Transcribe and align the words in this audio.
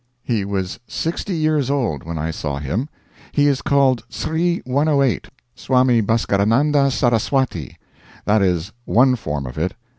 He 0.23 0.45
was 0.45 0.79
sixty 0.87 1.35
years 1.35 1.69
old 1.69 2.01
when 2.03 2.17
I 2.17 2.31
saw 2.31 2.57
him. 2.57 2.89
He 3.33 3.45
is 3.45 3.61
called 3.61 4.01
Sri 4.09 4.59
108 4.65 5.27
Swami 5.53 6.01
Bhaskarananda 6.01 6.89
Saraswati. 6.91 7.77
That 8.25 8.41
is 8.41 8.71
one 8.85 9.15
form 9.15 9.45
of 9.45 9.59
it. 9.59 9.75